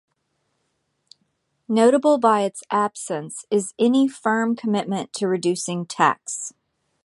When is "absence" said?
2.71-3.45